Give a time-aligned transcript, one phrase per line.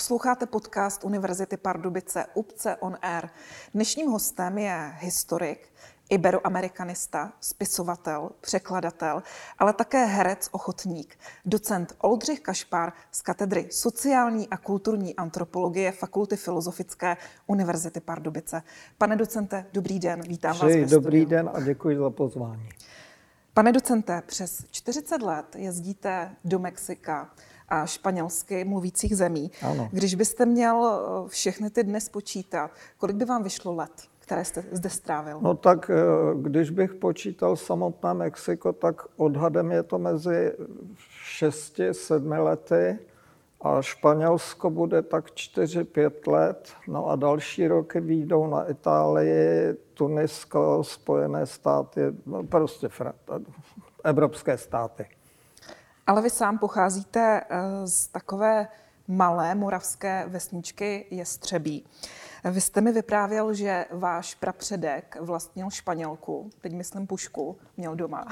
[0.00, 3.28] Posloucháte podcast Univerzity Pardubice UPCE on Air.
[3.74, 5.68] Dnešním hostem je historik,
[6.10, 9.22] iberoamerikanista, spisovatel, překladatel,
[9.58, 17.16] ale také herec, ochotník, docent Oldřich Kašpar z katedry sociální a kulturní antropologie Fakulty Filozofické
[17.46, 18.62] Univerzity Pardubice.
[18.98, 20.90] Pane docente, dobrý den, vítám Přeji, vás.
[20.90, 22.68] Dobrý den a děkuji za pozvání.
[23.54, 27.30] Pane docente, přes 40 let jezdíte do Mexika
[27.70, 29.50] a španělsky mluvících zemí.
[29.62, 29.88] Ano.
[29.92, 34.64] Když byste měl eh, všechny ty dny spočítat, kolik by vám vyšlo let, které jste
[34.72, 35.38] zde strávil?
[35.40, 35.94] No tak, eh,
[36.42, 40.52] když bych počítal samotné Mexiko, tak odhadem je to mezi
[41.24, 42.98] 6-7 lety
[43.60, 46.72] a Španělsko bude tak 4-5 let.
[46.88, 52.88] No a další roky výjdou na Itálii, Tunisko, Spojené státy, no prostě
[54.04, 55.06] evropské státy.
[56.10, 58.68] Ale vy sám pocházíte eh, z takové
[59.08, 61.84] malé moravské vesničky Jestřebí.
[62.44, 68.26] Vy jste mi vyprávěl, že váš prapředek vlastnil Španělku, teď myslím pušku, měl doma.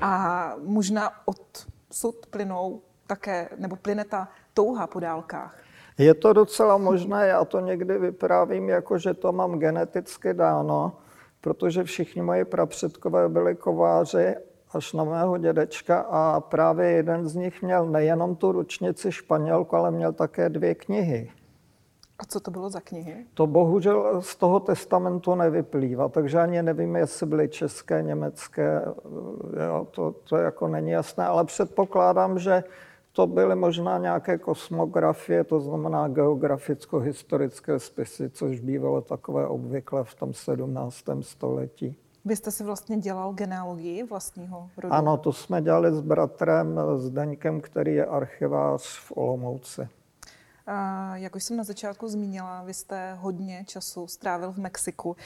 [0.00, 5.58] A možná od sud plynou také, nebo plyne ta touha po dálkách.
[5.98, 10.92] Je to docela možné, já to někdy vyprávím jako, že to mám geneticky dáno,
[11.40, 14.34] protože všichni moji prapředkové byli kováři
[14.72, 19.90] až na mého dědečka a právě jeden z nich měl nejenom tu ručnici Španělku, ale
[19.90, 21.30] měl také dvě knihy.
[22.18, 23.26] A co to bylo za knihy?
[23.34, 28.82] To bohužel z toho testamentu nevyplývá, takže ani nevím, jestli byly české, německé,
[29.66, 32.64] jo, to, to jako není jasné, ale předpokládám, že
[33.12, 40.34] to byly možná nějaké kosmografie, to znamená geograficko-historické spisy, což bývalo takové obvykle v tom
[40.34, 41.04] 17.
[41.20, 41.96] století.
[42.26, 44.94] Vy jste si vlastně dělal genealogii vlastního rodu?
[44.94, 49.88] Ano, to jsme dělali s bratrem Zdeňkem, který je archivář v Olomouci.
[50.66, 55.16] A jak už jsem na začátku zmínila, vy jste hodně času strávil v Mexiku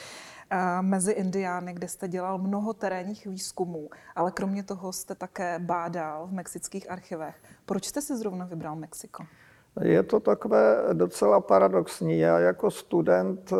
[0.81, 6.33] mezi Indiány, kde jste dělal mnoho terénních výzkumů, ale kromě toho jste také bádal v
[6.33, 7.35] mexických archivech.
[7.65, 9.23] Proč jste si zrovna vybral Mexiko?
[9.79, 12.19] Je to takové docela paradoxní.
[12.19, 13.55] Já jako student eh,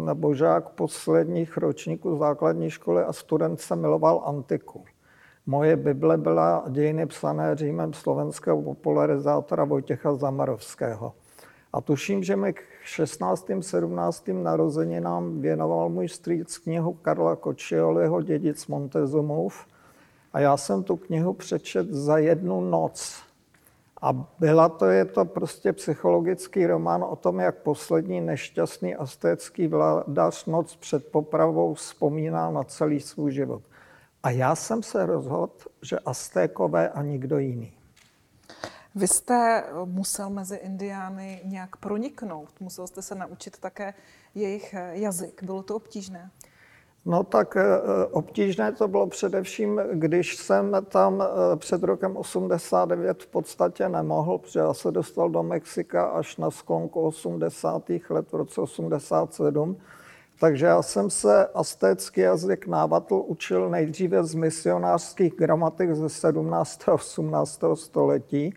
[0.00, 4.84] nebo žák posledních ročníků základní školy a student jsem miloval antiku.
[5.46, 11.12] Moje Bible byla dějiny psané Římem slovenského popularizátora Vojtěcha Zamarovského.
[11.72, 13.50] A tuším, že mi k 16.
[13.60, 14.28] 17.
[14.32, 19.66] narozeninám věnoval můj strýc knihu Karla Kočioliho Dědic Montezumův.
[20.32, 23.22] A já jsem tu knihu přečet za jednu noc.
[24.02, 30.46] A byla to, je to prostě psychologický román o tom, jak poslední nešťastný astécký vládař
[30.46, 33.62] noc před popravou vzpomíná na celý svůj život.
[34.22, 35.52] A já jsem se rozhodl,
[35.82, 37.72] že Aztékové a nikdo jiný.
[38.94, 42.60] Vy jste musel mezi Indiány nějak proniknout.
[42.60, 43.94] Musel jste se naučit také
[44.34, 45.42] jejich jazyk.
[45.42, 46.30] Bylo to obtížné?
[47.04, 47.62] No tak eh,
[48.10, 54.60] obtížné to bylo především, když jsem tam eh, před rokem 89 v podstatě nemohl, protože
[54.60, 57.90] já se dostal do Mexika až na sklonku 80.
[58.10, 59.76] let v roce 87.
[60.40, 66.88] Takže já jsem se aztécký jazyk návatl učil nejdříve z misionářských gramatik ze 17.
[66.88, 67.60] a 18.
[67.74, 68.54] století.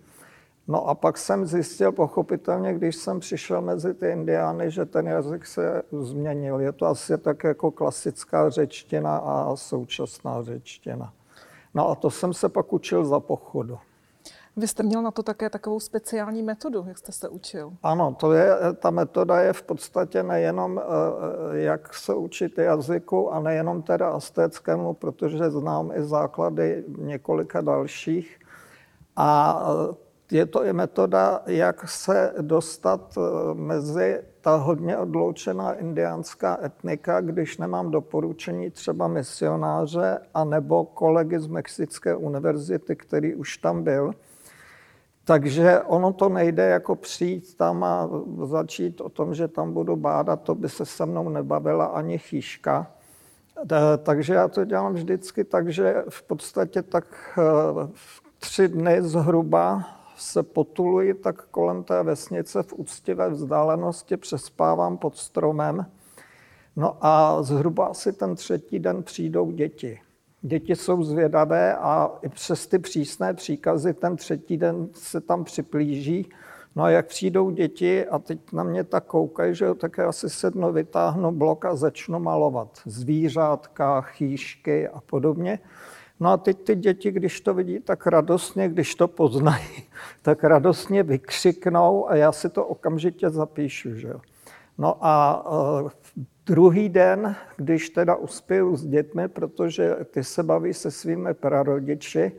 [0.67, 5.45] No a pak jsem zjistil pochopitelně, když jsem přišel mezi ty indiány, že ten jazyk
[5.45, 6.59] se změnil.
[6.59, 11.13] Je to asi tak jako klasická řečtina a současná řečtina.
[11.73, 13.77] No a to jsem se pak učil za pochodu.
[14.57, 17.73] Vy jste měl na to také takovou speciální metodu, jak jste se učil?
[17.83, 23.39] Ano, to je, ta metoda je v podstatě nejenom, eh, jak se učit jazyku a
[23.39, 28.39] nejenom teda astéckému, protože znám i základy několika dalších.
[29.15, 29.61] A
[30.31, 37.58] je to i metoda, jak se dostat eh, mezi ta hodně odloučená indiánská etnika, když
[37.58, 44.13] nemám doporučení třeba misionáře a nebo kolegy z Mexické univerzity, který už tam byl.
[45.24, 48.10] Takže ono to nejde jako přijít tam a
[48.44, 52.88] začít o tom, že tam budu bádat, to by se se mnou nebavila ani chýška.
[53.71, 57.06] Eh, takže já to dělám vždycky tak, že v podstatě tak
[57.38, 57.88] eh,
[58.39, 59.83] tři dny zhruba
[60.17, 65.85] se potuluji tak kolem té vesnice v úctivé vzdálenosti, přespávám pod stromem.
[66.75, 70.00] No a zhruba asi ten třetí den přijdou děti.
[70.41, 76.29] Děti jsou zvědavé a i přes ty přísné příkazy ten třetí den se tam připlíží.
[76.75, 80.11] No a jak přijdou děti a teď na mě tak koukají, že jo, tak já
[80.11, 82.79] si sednu, vytáhnu blok a začnu malovat.
[82.85, 85.59] Zvířátka, chýšky a podobně.
[86.19, 89.83] No a teď ty děti, když to vidí, tak radostně, když to poznají,
[90.21, 93.95] tak radostně vykřiknou a já si to okamžitě zapíšu.
[93.95, 94.13] Že.
[94.77, 95.45] No a
[95.81, 95.89] uh,
[96.45, 102.31] druhý den, když teda uspěju s dětmi, protože ty se baví se svými prarodiči,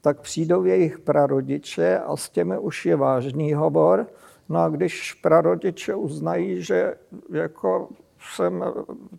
[0.00, 4.06] tak přijdou jejich prarodiče a s těmi už je vážný hovor.
[4.48, 6.94] No a když prarodiče uznají, že
[7.32, 7.88] jako
[8.32, 8.64] jsem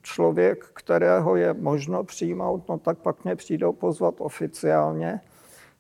[0.02, 5.22] člověk, kterého je možno přijmout, no tak pak mě přijdou pozvat oficiálně.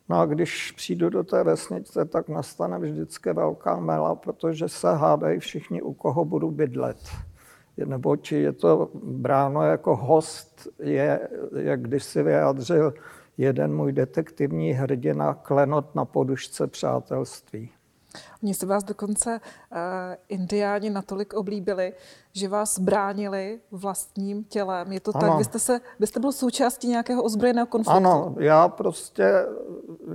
[0.09, 5.39] No a když přijdu do té vesnice, tak nastane vždycky velká mela, protože se hádají
[5.39, 6.97] všichni, u koho budu bydlet.
[7.85, 12.93] Neboť je to bráno jako host, je, jak když si vyjádřil
[13.37, 17.69] jeden můj detektivní hrdina, klenot na podušce přátelství.
[18.43, 19.77] Oni se vás dokonce uh,
[20.29, 21.93] indiáni natolik oblíbili,
[22.33, 24.91] že vás bránili vlastním tělem.
[24.91, 25.27] Je to ano.
[25.27, 25.37] tak?
[25.37, 27.97] Vy jste, se, vy jste byl součástí nějakého ozbrojeného konfliktu?
[27.97, 29.45] Ano, já prostě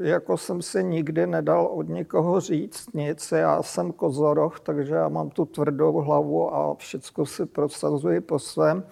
[0.00, 3.32] jako jsem si nikdy nedal od nikoho říct nic.
[3.32, 8.84] Já jsem kozoroch, takže já mám tu tvrdou hlavu a všechno si prosazuji po svém.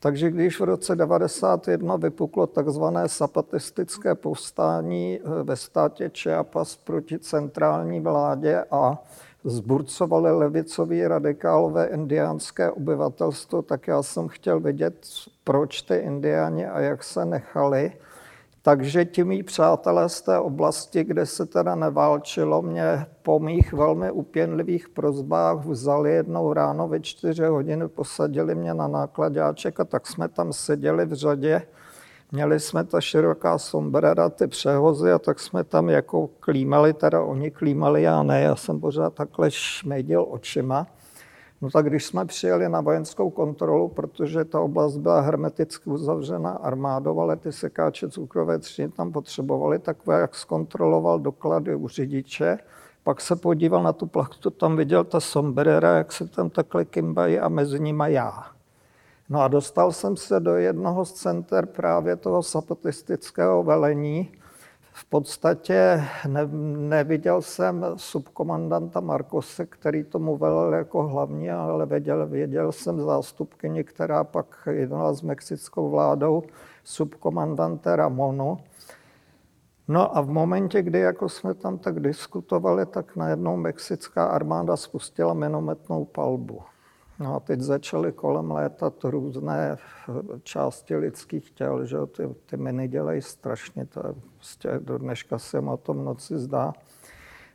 [0.00, 8.00] Takže když v roce 1991 vypuklo takzvané sapatistické povstání eh, ve státě Chiapas proti centrální
[8.00, 8.98] vládě a
[9.44, 15.06] zburcovali levicový radikálové indiánské obyvatelstvo, tak já jsem chtěl vidět,
[15.44, 17.92] proč ty indiáni a jak se nechali
[18.68, 24.10] takže ti mý přátelé z té oblasti, kde se teda neválčilo, mě po mých velmi
[24.10, 30.28] upěnlivých prozbách vzali jednou ráno ve čtyři hodiny, posadili mě na nákladáček a tak jsme
[30.28, 31.62] tam seděli v řadě.
[32.32, 37.50] Měli jsme ta široká sombrera, ty přehozy a tak jsme tam jako klímali, teda oni
[37.50, 40.86] klímali, já ne, já jsem pořád takhle šmejdil očima.
[41.60, 47.20] No tak když jsme přijeli na vojenskou kontrolu, protože ta oblast byla hermeticky uzavřena armádou,
[47.20, 52.58] ale ty sekáče cukrové třiny tam potřebovali, tak jak zkontroloval doklady u řidiče,
[53.02, 57.38] pak se podíval na tu plachtu, tam viděl ta sombrera, jak se tam takhle kimbají
[57.38, 58.46] a mezi nimi já.
[59.28, 64.32] No a dostal jsem se do jednoho z center právě toho sapatistického velení,
[64.98, 66.46] v podstatě ne,
[66.88, 74.24] neviděl jsem subkomandanta Markose, který tomu velel jako hlavní, ale věděl, věděl jsem zástupkyni, která
[74.24, 76.42] pak jednala s mexickou vládou,
[76.84, 78.58] subkomandante Ramonu.
[79.88, 85.34] No a v momentě, kdy jako jsme tam tak diskutovali, tak najednou mexická armáda spustila
[85.34, 86.62] minometnou palbu.
[87.20, 89.76] No a teď začaly kolem létat různé
[90.42, 95.58] části lidských těl, že ty, ty miny dělají strašně, to je prostě do dneška se
[95.58, 96.72] o tom noci zdá.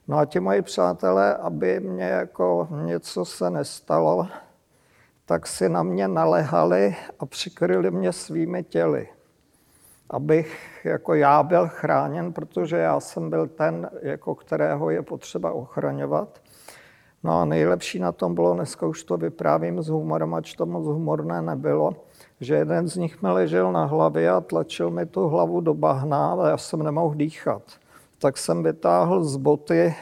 [0.07, 4.27] No a ti moji přátelé, aby mě jako něco se nestalo,
[5.25, 9.09] tak si na mě nalehali a přikryli mě svými těly.
[10.09, 16.42] Abych jako já byl chráněn, protože já jsem byl ten, jako kterého je potřeba ochraňovat.
[17.23, 20.85] No a nejlepší na tom bylo, dneska už to vyprávím s humorem, ač to moc
[20.85, 21.95] humorné nebylo,
[22.39, 26.33] že jeden z nich mi ležel na hlavě a tlačil mi tu hlavu do bahna
[26.33, 27.61] a já jsem nemohl dýchat.
[28.17, 29.95] Tak jsem vytáhl z boty eh,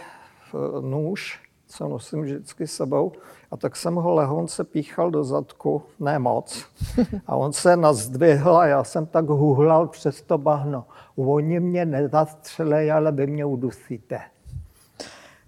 [0.82, 3.12] nůž, co nosím vždycky sebou,
[3.52, 6.66] a tak jsem ho lehonce píchal do zadku, ne moc.
[7.28, 10.86] A on se nazdvihl a já jsem tak huhlal přes to bahno.
[11.16, 14.20] Oni mě nezastřelej, ale vy mě udusíte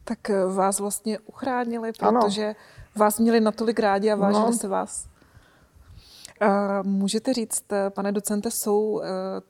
[0.03, 2.55] tak eh, vás vlastně uchránili, protože ano.
[2.95, 4.53] vás měli natolik rádi a vážili no.
[4.53, 5.13] se vás.
[6.83, 9.07] Můžete říct, eh, pane docente, jsou eh,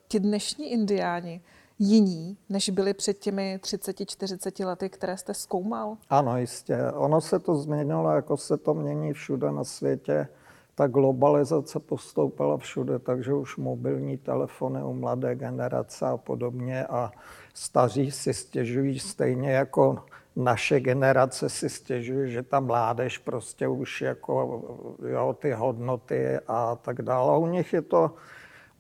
[0.08, 1.42] ti dnešní indiáni
[1.80, 5.98] jiní, než byli před těmi 30-40 lety, které jste zkoumal?
[6.10, 6.78] Ano, jistě.
[6.94, 10.28] Ono se to změnilo, jako se to mění všude na světě.
[10.76, 17.12] Ta globalizace postoupila všude, takže už mobilní telefony u mladé generace a podobně a
[17.54, 20.04] staří si stěžují stejně jako
[20.36, 24.64] naše generace si stěžuje, že ta mládež prostě už jako
[25.08, 27.38] jo, ty hodnoty a tak dále.
[27.38, 28.16] U nich je to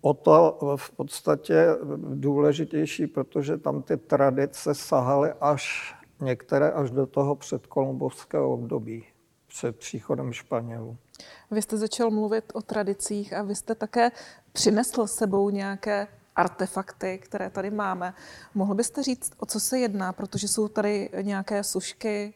[0.02, 1.68] o to v podstatě
[1.98, 9.06] důležitější, protože tam ty tradice sahaly až některé až do toho předkolumbovského období,
[9.48, 10.98] před příchodem Španělů.
[11.52, 14.12] Vy jste začal mluvit o tradicích a vy jste také
[14.52, 18.14] přinesl sebou nějaké artefakty, které tady máme.
[18.54, 22.34] Mohl byste říct, o co se jedná, protože jsou tady nějaké sušky,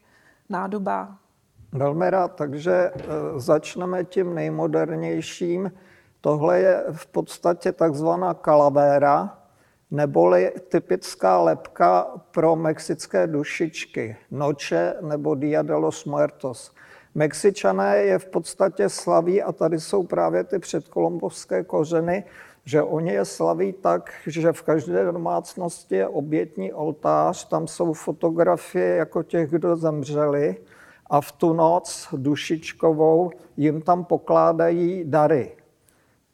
[0.50, 1.18] nádoba?
[1.72, 2.92] Velmi rád, takže e,
[3.38, 5.72] začneme tím nejmodernějším.
[6.22, 9.39] Tohle je v podstatě takzvaná kalavéra,
[9.92, 16.72] neboli typická lepka pro mexické dušičky, noče nebo Dia de los Muertos.
[17.16, 22.24] Mexičané je v podstatě slaví a tady jsou právě ty předkolombovské kořeny,
[22.67, 28.95] že oni je slaví tak, že v každé domácnosti je obětní oltář, tam jsou fotografie
[28.95, 30.55] jako těch, kdo zemřeli
[31.09, 35.51] a v tu noc dušičkovou jim tam pokládají dary.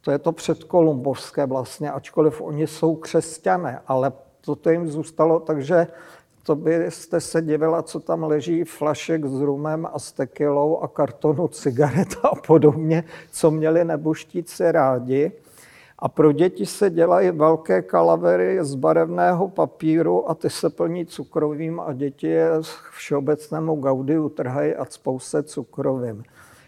[0.01, 4.11] To je to předkolumbovské vlastně, ačkoliv oni jsou křesťané, ale
[4.41, 5.87] toto jim zůstalo, takže
[6.43, 11.47] to byste se divila, co tam leží flašek s rumem a s tekilou a kartonu
[11.47, 15.31] cigaret a podobně, co měli nebuštíci rádi.
[16.03, 21.79] A pro děti se dělají velké kalavery z barevného papíru a ty se plní cukrovým
[21.79, 22.49] a děti je
[22.91, 26.23] všeobecnému gaudiu trhají a cpou se cukrovým.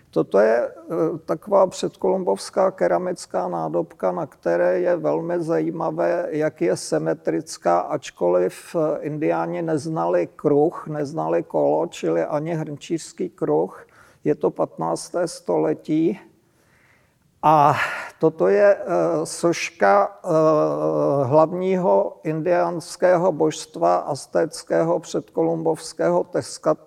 [0.10, 7.80] Toto je eh, taková předkolumbovská keramická nádobka, na které je velmi zajímavé, jak je symetrická,
[7.80, 13.88] ačkoliv eh, indiáni neznali kruh, neznali kolo, čili ani hrnčířský kruh.
[14.24, 15.16] Je to 15.
[15.26, 16.20] století.
[17.48, 17.76] A
[18.20, 18.86] toto je eh,
[19.24, 20.20] soška
[21.24, 26.78] hlavního indiánského božstva aztéckého předkolumbovského Teskat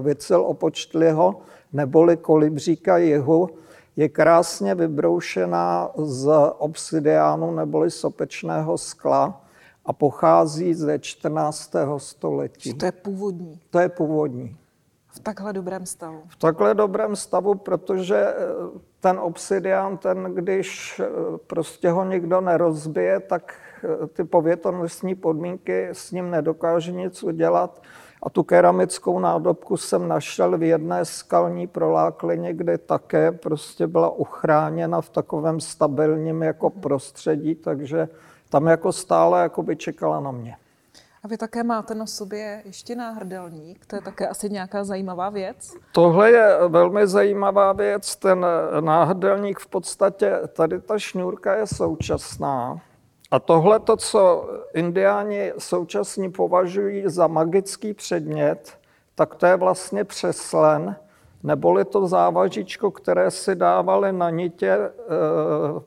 [0.00, 1.40] Vicil Opočtliho,
[1.72, 3.48] neboli kolibříka jihu,
[3.96, 9.44] je krásně vybroušená z obsidiánu neboli sopečného skla
[9.86, 11.72] a pochází ze 14.
[11.96, 12.74] století.
[12.74, 13.60] To je původní.
[13.70, 14.56] To je původní.
[15.18, 16.22] V takhle dobrém stavu.
[16.28, 18.34] V takhle dobrém stavu, protože eh,
[19.00, 21.08] ten obsidián, ten, když eh,
[21.46, 27.82] prostě ho nikdo nerozbije, tak eh, ty povětrnostní podmínky s ním nedokáže nic udělat.
[28.22, 35.00] A tu keramickou nádobku jsem našel v jedné skalní proláklině, kde také prostě byla uchráněna
[35.00, 38.08] v takovém stabilním jako prostředí, takže
[38.48, 40.56] tam jako stále jako by čekala na mě.
[41.22, 45.74] A vy také máte na sobě ještě náhrdelník, to je také asi nějaká zajímavá věc?
[45.92, 48.46] Tohle je velmi zajímavá věc, ten
[48.80, 52.80] náhrdelník v podstatě, tady ta šňůrka je současná,
[53.30, 58.78] a tohle, to, co indiáni současně považují za magický předmět,
[59.14, 60.96] tak to je vlastně přeslen,
[61.42, 64.90] neboli to závažičko, které si dávali na nitě e,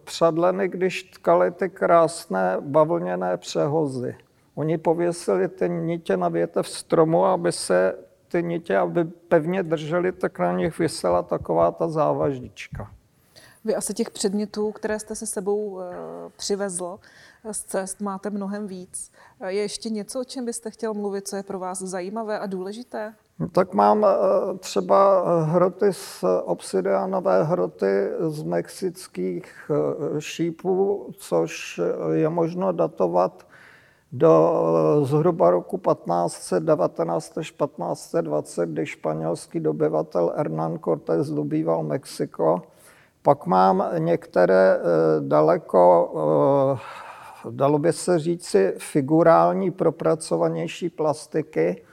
[0.03, 4.15] předleny, když tkali ty krásné bavlněné přehozy.
[4.61, 7.95] Oni pověsili ty nitě na větev stromu, aby se
[8.27, 12.91] ty nitě, aby pevně drželi, tak na nich vysela taková ta závažička.
[13.65, 15.83] Vy asi těch předmětů, které jste se sebou e,
[16.37, 16.99] přivezl,
[17.51, 19.11] z cest máte mnohem víc.
[19.47, 23.13] Je ještě něco, o čem byste chtěl mluvit, co je pro vás zajímavé a důležité?
[23.39, 31.81] No, tak mám eh, třeba hroty z obsidianové hroty z mexických eh, šípů, což
[32.13, 33.50] je možno datovat
[34.11, 34.53] do
[35.01, 42.61] eh, zhruba roku 1519 až 1520, kdy španělský dobyvatel Hernán Cortés dobýval Mexiko.
[43.21, 44.79] Pak mám některé
[45.19, 46.11] daleko
[47.49, 51.83] dalo by se říci, figurální propracovanější plastiky.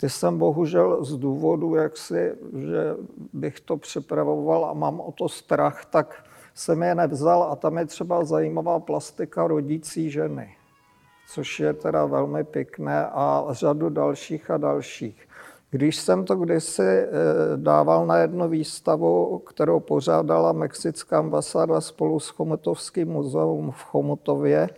[0.00, 2.96] Ty jsem bohužel z důvodu, jak si, že
[3.32, 6.24] bych to připravoval a mám o to strach, tak
[6.54, 10.54] jsem je nevzal a tam je třeba zajímavá plastika rodící ženy,
[11.34, 15.28] což je teda velmi pěkné a řadu dalších a dalších.
[15.70, 17.08] Když jsem to kdysi eh,
[17.56, 24.68] dával na jednu výstavu, kterou pořádala Mexická ambasáda spolu s Chomutovským muzeum v Chomutově,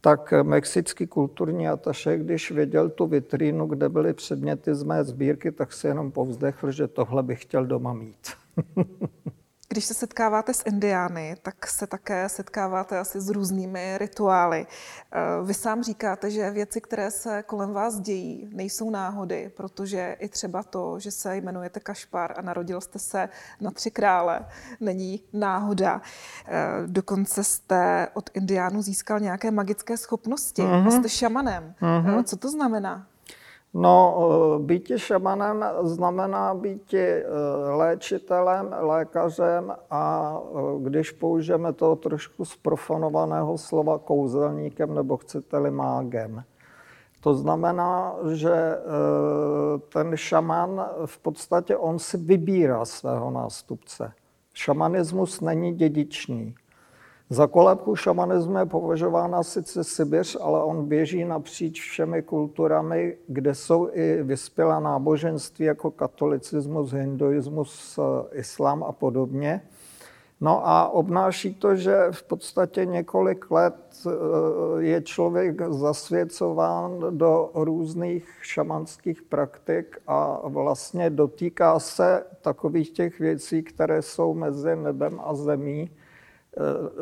[0.00, 5.72] tak mexický kulturní ataše, když viděl tu vitrínu, kde byly předměty z mé sbírky, tak
[5.72, 8.28] si jenom povzdechl, že tohle bych chtěl doma mít.
[9.70, 14.66] Když se setkáváte s indiány, tak se také setkáváte asi s různými rituály.
[14.66, 20.28] Eh, vy sám říkáte, že věci, které se kolem vás dějí, nejsou náhody, protože i
[20.28, 23.28] třeba to, že se jmenujete Kašpar a narodil jste se
[23.60, 24.46] na tři krále,
[24.80, 26.02] není náhoda.
[26.46, 26.52] Eh,
[26.86, 30.74] dokonce jste od indiánů získal nějaké magické schopnosti uh-huh.
[30.74, 30.90] a mhm.
[30.90, 31.74] jste šamanem.
[31.80, 32.24] Uh-huh.
[32.24, 33.06] Co to znamená?
[33.74, 37.24] No, eh, být šamanem znamená být eh,
[37.76, 46.44] léčitelem, lékařem a eh, když použijeme toho trošku zprofanovaného slova kouzelníkem nebo chcete-li mágem.
[47.20, 48.78] To znamená, že
[49.92, 54.12] ten šaman v podstatě on si vybírá svého nástupce.
[54.52, 56.54] Šamanismus není dědičný.
[57.30, 63.88] Za kolebku šamanismu je považována sice Sibiř, ale on běží napříč všemi kulturami, kde jsou
[63.92, 67.98] i vyspělá náboženství jako katolicismus, hinduismus,
[68.32, 69.62] islám a podobně.
[70.40, 73.74] No a obnáší to, že v podstatě několik let
[74.06, 74.10] eh,
[74.78, 84.02] je člověk zasvěcován do různých šamanských praktik a vlastně dotýká se takových těch věcí, které
[84.02, 85.90] jsou mezi nebem a zemí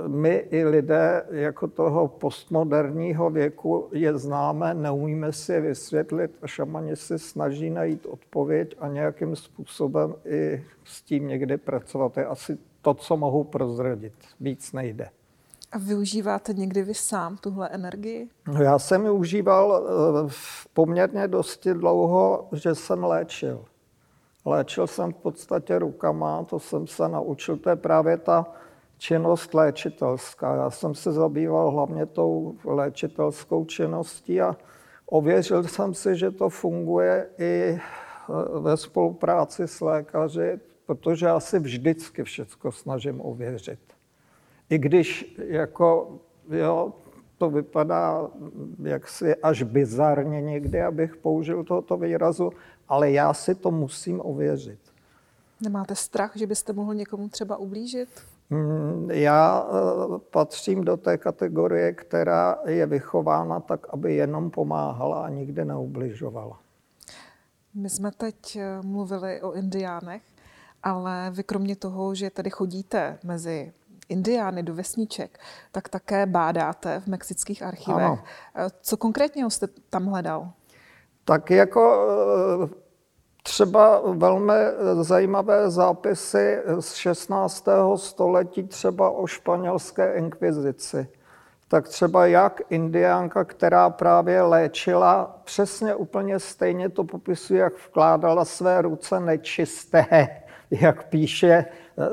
[0.06, 6.96] my i lidé jako toho postmoderního věku je známe, neumíme si je vysvětlit a šamani
[6.96, 12.12] se snaží najít odpověď a nějakým způsobem i s tím někdy pracovat.
[12.12, 14.14] To je asi to, co mohu prozradit.
[14.40, 15.08] Víc nejde.
[15.72, 18.28] A využíváte někdy vy sám tuhle energii?
[18.48, 20.32] No, já jsem ji užíval eh,
[20.74, 23.64] poměrně dosti dlouho, že jsem léčil.
[24.44, 28.46] Léčil jsem v podstatě rukama, to jsem se naučil, to je právě ta
[28.98, 30.56] činnost léčitelská.
[30.56, 34.56] Já jsem se zabýval hlavně tou léčitelskou činností a
[35.06, 37.80] ověřil jsem si, že to funguje i eh,
[38.60, 43.80] ve spolupráci s lékaři, protože já si vždycky všechno snažím ověřit.
[44.70, 46.18] I když jako,
[46.50, 46.92] jo,
[47.38, 48.30] to vypadá
[48.82, 52.50] jaksi až bizarně někdy, abych použil tohoto výrazu,
[52.88, 54.78] ale já si to musím ověřit.
[55.60, 58.08] Nemáte strach, že byste mohl někomu třeba ublížit?
[58.50, 65.28] Mm, já eh, patřím do té kategorie, která je vychována tak, aby jenom pomáhala a
[65.28, 66.60] nikdy neubližovala.
[67.74, 70.22] My jsme teď eh, mluvili o indiánech,
[70.82, 73.72] ale vy kromě toho, že tady chodíte mezi
[74.08, 75.38] indiány do vesniček,
[75.72, 78.04] tak také bádáte v mexických archivech.
[78.04, 78.22] Ano.
[78.54, 80.52] Eh, co konkrétně jste tam hledal?
[81.24, 82.08] Tak jako
[83.46, 84.52] třeba velmi
[85.00, 87.68] zajímavé zápisy z 16.
[87.96, 91.08] století třeba o španělské inkvizici.
[91.68, 98.82] Tak třeba jak indiánka, která právě léčila, přesně úplně stejně to popisuje, jak vkládala své
[98.82, 100.28] ruce nečisté,
[100.70, 101.64] jak píše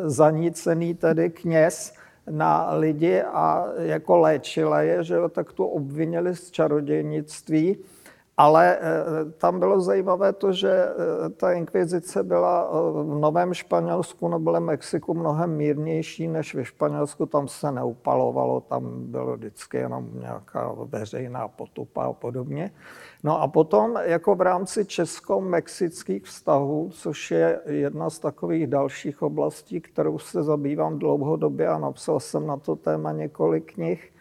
[0.03, 1.93] zanícený tedy kněz
[2.29, 7.77] na lidi a jako léčila je, že tak tu obvinili z čarodějnictví
[8.37, 8.81] ale eh,
[9.37, 15.13] tam bylo zajímavé to, že eh, ta inkvizice byla eh, v Novém Španělsku nebo Mexiku
[15.13, 17.25] mnohem mírnější než ve Španělsku.
[17.25, 22.71] Tam se neupalovalo, tam bylo vždycky jenom nějaká veřejná potupa a podobně.
[23.23, 29.81] No a potom jako v rámci česko-mexických vztahů, což je jedna z takových dalších oblastí,
[29.81, 34.13] kterou se zabývám dlouhodobě a napsal jsem na to téma několik knih,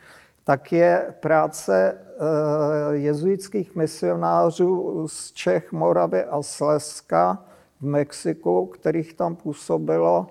[0.45, 7.45] tak je práce eh, jezuitských misionářů z Čech, Moravy a Slezska
[7.81, 10.27] v Mexiku, kterých tam působilo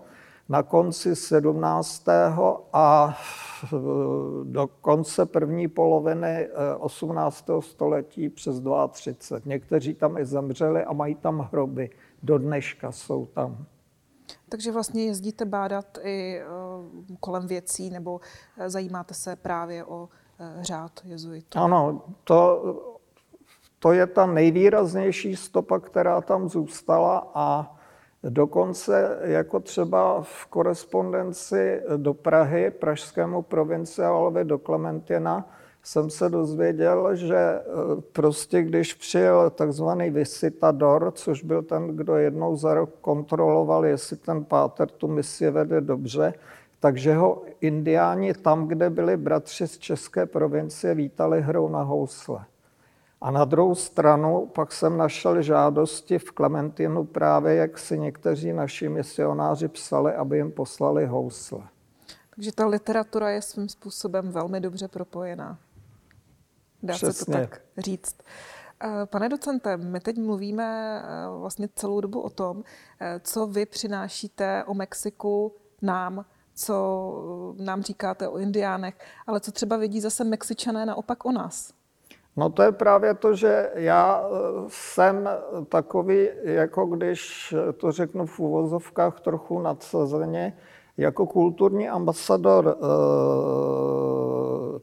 [0.50, 2.06] na konci 17.
[2.74, 3.18] a
[3.64, 3.70] eh,
[4.44, 7.50] do konce první poloviny 18.
[7.50, 9.42] Eh, století přes 32.
[9.46, 11.90] Někteří tam i zemřeli a mají tam hroby.
[12.24, 13.66] Do dneška jsou tam.
[14.50, 16.46] Takže vlastně jezdíte bádat i eh,
[17.20, 18.20] kolem věcí nebo
[18.58, 21.60] eh, zajímáte se právě o eh, řád jezuitů?
[21.60, 22.64] Ano, to,
[23.80, 27.78] to je ta nejvýraznější stopa, která tam zůstala a
[28.24, 35.46] dokonce jako třeba v korespondenci do Prahy, pražskému provinciálovi do Klementina,
[35.84, 37.62] jsem se dozvěděl, že e,
[38.12, 44.46] prostě když přijel takzvaný visitador, což byl ten, kdo jednou za rok kontroloval, jestli ten
[44.46, 46.34] páter tu misi vede dobře,
[46.80, 52.46] takže ho indiáni tam, kde byli bratři z české provincie, vítali hrou na housle.
[53.22, 58.90] A na druhou stranu pak jsem našel žádosti v Klementinu právě, jak si někteří naši
[58.90, 61.62] misionáři psali, aby jim poslali housle.
[62.36, 65.58] Takže ta literatura je svým způsobem velmi dobře propojená.
[66.84, 67.14] Dá Přesně.
[67.14, 68.16] se to tak říct.
[68.84, 72.64] Eh, pane docente, my teď mluvíme eh, vlastně celou dobu o tom,
[73.02, 78.96] eh, co vy přinášíte o Mexiku nám, co nám říkáte o indiánech,
[79.28, 81.74] ale co třeba vidí zase Mexičané naopak o nás.
[82.38, 84.24] No to je právě to, že já
[84.68, 85.30] jsem
[85.70, 90.58] takový, jako když to řeknu v úvozovkách trochu nadsazeně,
[90.98, 92.78] jako kulturní ambasador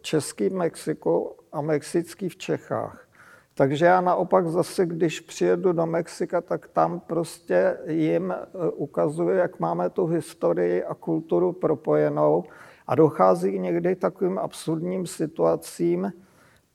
[0.03, 3.09] český v Mexiku a mexický v Čechách.
[3.55, 8.37] Takže já naopak zase, když přijedu do Mexika, tak tam prostě jim e,
[8.71, 12.45] ukazuju, jak máme tu historii a kulturu propojenou
[12.87, 16.13] a dochází někdy takovým absurdním situacím,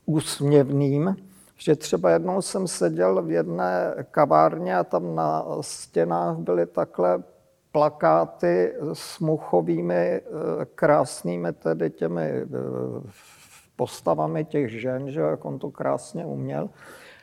[0.05, 1.15] úsměvným,
[1.57, 7.23] že třeba jednou jsem seděl v jedné kavárně a tam na stěnách byly takhle
[7.73, 10.21] plakáty s muchovými e,
[10.75, 12.45] krásnými tedy těmi e,
[13.75, 16.69] postavami těch žen, že jak on to krásně uměl.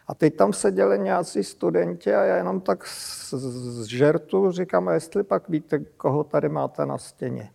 [0.09, 5.49] A teď tam seděli nějací studenti a já jenom tak z žertu říkám, jestli pak
[5.49, 7.51] víte, koho tady máte na stěně.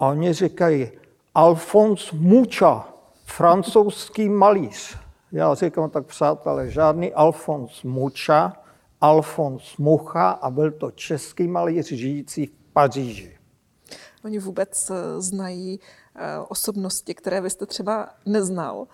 [0.00, 0.90] A oni říkají,
[1.34, 2.88] Alphonse Mucha,
[3.24, 4.98] francouzský malíř.
[5.32, 8.63] Já říkám, tak přátelé, žádný Alphonse Mucha,
[9.00, 13.38] Alphonse Mucha a byl to český malíř žijící v Paříži.
[14.24, 15.80] Oni vůbec znají
[16.48, 18.86] osobnosti, které vy jste třeba neznal.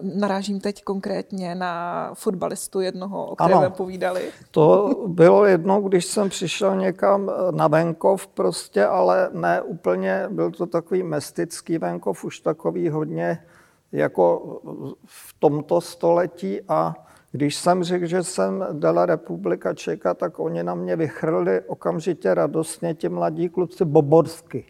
[0.00, 4.30] Narážím teď konkrétně na fotbalistu jednoho, o kterém ano, povídali.
[4.50, 10.66] To bylo jedno, když jsem přišel někam na venkov prostě, ale ne úplně, byl to
[10.66, 13.44] takový mestický venkov, už takový hodně
[13.92, 14.60] jako
[15.04, 16.94] v tomto století a
[17.38, 22.94] když jsem řekl, že jsem dala republika Čeka, tak oni na mě vychrli okamžitě radostně
[22.94, 24.64] ti mladí kluci boborsky.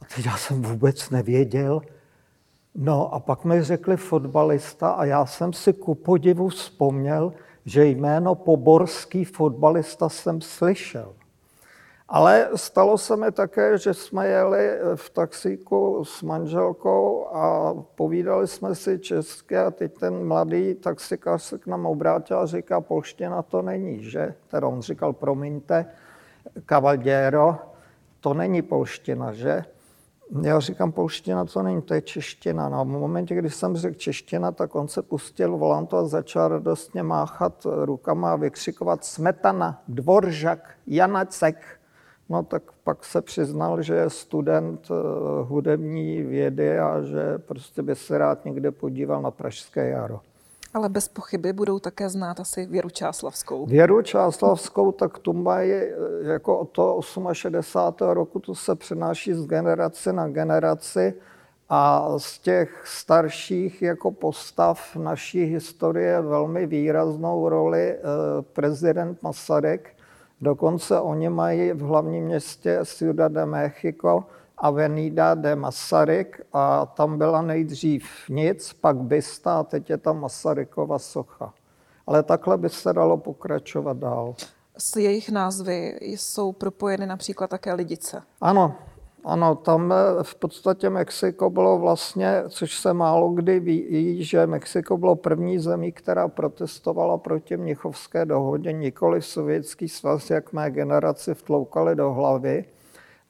[0.00, 1.82] A teď já jsem vůbec nevěděl.
[2.74, 7.32] No a pak mi řekli fotbalista a já jsem si ku podivu vzpomněl,
[7.64, 11.12] že jméno poborský fotbalista jsem slyšel.
[12.12, 18.74] Ale stalo se mi také, že jsme jeli v taxíku s manželkou a povídali jsme
[18.74, 23.62] si česky a teď ten mladý taxikář se k nám obrátil a říká, polština to
[23.62, 24.34] není, že?
[24.48, 25.86] Teda on říkal, promiňte,
[26.68, 27.58] cavaliero,
[28.20, 29.64] to není polština, že?
[30.42, 32.68] Já říkám, polština to není, to je čeština.
[32.68, 36.48] No a v momentě, kdy jsem řekl čeština, tak on se pustil volantu a začal
[36.48, 41.81] radostně máchat rukama a vykřikovat smetana, dvoržak, janacek.
[42.28, 44.94] No tak pak se přiznal, že je student eh,
[45.42, 50.20] hudební vědy a že prostě by se rád někde podíval na Pražské jaro.
[50.74, 53.66] Ale bez pochyby budou také znát asi Věru Čáslavskou.
[53.66, 58.08] Věru Čáslavskou, tak tu mají eh, jako od toho 68.
[58.08, 61.14] roku, to se přenáší z generace na generaci
[61.68, 67.98] a z těch starších jako postav naší historie velmi výraznou roli eh,
[68.52, 69.88] prezident Masaryk,
[70.42, 74.24] Dokonce oni mají v hlavním městě Ciudad de México
[74.58, 80.98] Avenida de Masaryk a tam byla nejdřív nic, pak bysta a teď je tam Masarykova
[80.98, 81.54] socha.
[82.06, 84.34] Ale takhle by se dalo pokračovat dál.
[84.78, 88.22] S jejich názvy jsou propojeny například také lidice.
[88.40, 88.74] Ano,
[89.24, 94.96] ano, tam eh, v podstatě Mexiko bylo vlastně, což se málo kdy ví, že Mexiko
[94.96, 101.96] bylo první zemí, která protestovala proti Mnichovské dohodě, nikoli sovětský svaz, jak mé generaci vtloukali
[101.96, 102.64] do hlavy.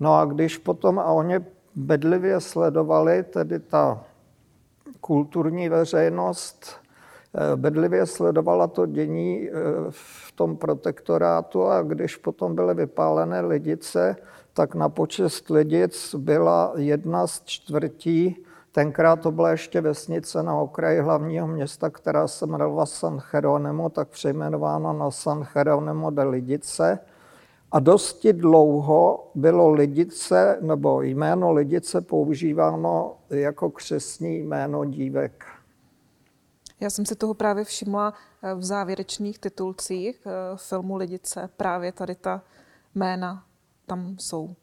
[0.00, 1.40] No a když potom, a oni
[1.74, 4.04] bedlivě sledovali, tedy ta
[5.00, 6.81] kulturní veřejnost,
[7.56, 9.52] bedlivě sledovala to dění eh,
[9.90, 14.16] v tom protektorátu a když potom byly vypálené lidice,
[14.52, 18.44] tak na počest lidic byla jedna z čtvrtí.
[18.72, 24.08] Tenkrát to byla ještě vesnice na okraji hlavního města, která se jmenovala San Jeronimo, tak
[24.08, 26.98] přejmenována na San Jeronimo de Lidice.
[27.72, 35.51] A dosti dlouho bylo Lidice, nebo jméno Lidice používáno jako křesní jméno dívek.
[36.82, 42.14] Já jsem si toho právě všimla eh, v závěrečných titulcích eh, filmu Lidice, právě tady
[42.14, 42.42] ta
[42.94, 43.44] jména
[43.86, 44.54] tam jsou.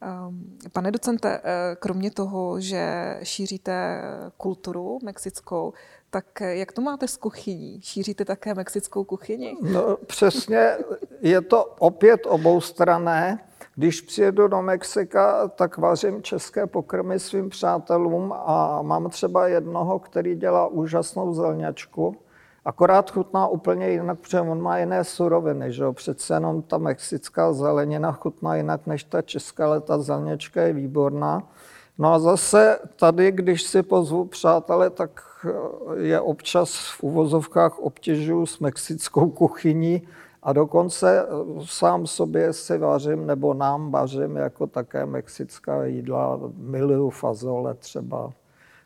[0.00, 4.02] Ehm, pane docente, eh, kromě toho, že šíříte
[4.36, 5.72] kulturu mexickou,
[6.10, 7.80] tak jak to máte s kuchyní?
[7.82, 9.56] Šíříte také mexickou kuchyni?
[9.62, 10.76] No, přesně,
[11.20, 13.38] je to opět oboustrané.
[13.76, 20.34] Když přijedu do Mexika, tak vařím české pokrmy svým přátelům a mám třeba jednoho, který
[20.34, 22.16] dělá úžasnou zelňačku
[22.64, 25.92] Akorát chutná úplně jinak, protože on má jiné suroviny, že jo?
[25.92, 31.42] Přece jenom ta mexická zelenina chutná jinak než ta česká, ale ta zelněčka je výborná.
[31.98, 35.10] No a zase tady, když si pozvu přátelé, tak
[36.00, 40.02] je občas v uvozovkách obtěžuju s mexickou kuchyní
[40.44, 41.26] a dokonce
[41.64, 48.32] sám sobě si vařím, nebo nám vařím jako také mexická jídla, miluju fazole třeba.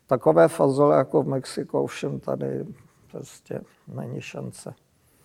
[0.07, 2.65] Takové fazole jako v Mexiku všem tady
[3.11, 4.73] prostě není šance.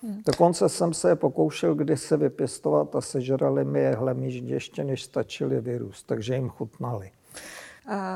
[0.03, 0.23] Hmm.
[0.27, 5.61] Dokonce jsem se je pokoušel kdysi vypěstovat a sežrali mi je hlemíždě ještě než stačili
[5.61, 7.11] vyrůst, takže jim chutnali.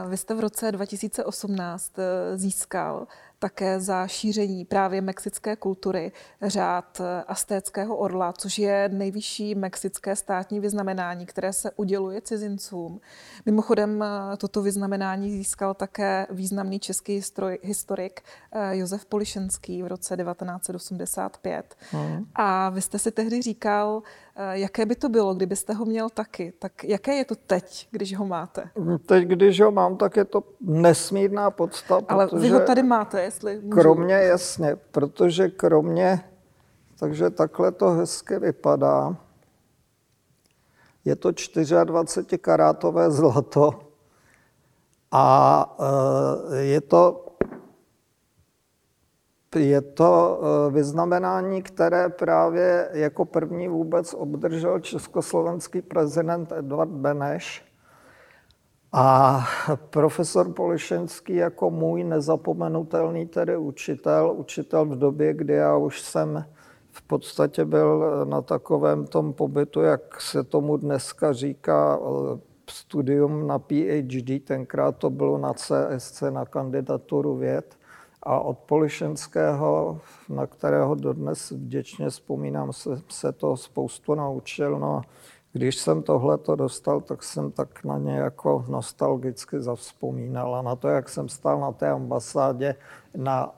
[0.08, 3.06] Vy jste v roce 2018 eh, získal
[3.38, 11.26] také za šíření právě mexické kultury řád Astéckého orla, což je nejvyšší mexické státní vyznamenání,
[11.26, 13.00] které se uděluje cizincům.
[13.46, 14.04] Mimochodem
[14.38, 17.20] toto vyznamenání získal také významný český
[17.62, 18.20] historik
[18.52, 21.76] eh, Josef Polišenský v roce 1985.
[21.90, 22.24] Hmm.
[22.34, 24.02] A vy jste si tehdy říkal,
[24.36, 26.52] eh, jaké by to bylo, kdybyste ho měl taky.
[26.58, 28.70] Tak jaké je to teď, když ho máte?
[29.06, 32.00] Teď, když ho mám, tak je to nesmírná podsta.
[32.08, 32.42] Ale protože...
[32.42, 33.70] vy ho tady máte, jestli můžu.
[33.70, 36.20] Kromě, jasně, protože kromě,
[36.98, 39.16] takže takhle to hezky vypadá.
[41.04, 41.30] Je to
[41.84, 43.80] 24 karátové zlato
[45.12, 45.76] a
[46.52, 47.24] eh, je to
[49.56, 57.67] je to eh, vyznamenání, které právě jako první vůbec obdržel československý prezident Edvard Beneš
[58.92, 59.44] A
[59.90, 66.44] profesor Polišenský jako můj nezapomenutelný tedy učitel, učitel v době, kdy já už jsem
[66.90, 71.98] v podstatě byl na takovém tom pobytu, jak se tomu dneska říká,
[72.70, 77.78] studium na PhD, tenkrát to bylo na CSC, na kandidaturu věd.
[78.22, 84.78] A od Polišenského, na kterého dodnes vděčně vzpomínám, se, se to spoustu naučil.
[84.78, 85.02] No
[85.52, 90.56] když jsem tohle to dostal, tak jsem tak na ně jako nostalgicky zavzpomínal.
[90.56, 92.74] A na to, jak jsem stál na té ambasádě
[93.16, 93.54] na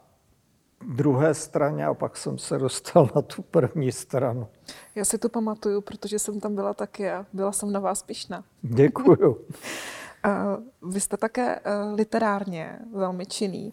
[0.89, 4.49] druhé straně a pak jsem se dostal na tu první stranu.
[4.95, 8.45] Já si to pamatuju, protože jsem tam byla taky a byla jsem na vás pišná.
[8.63, 9.39] Děkuju.
[10.83, 13.73] Vy jste také eh, literárně velmi činný.